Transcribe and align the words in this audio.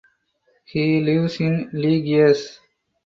He 0.65 0.99
lives 1.01 1.39
in 1.41 1.69
le 1.73 2.01
Gers. 2.03 2.59